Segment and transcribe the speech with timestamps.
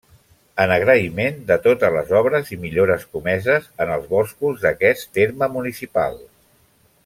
[0.61, 6.19] En agraïment de totes les obres i millores comeses en els boscos d'aquest terme municipal.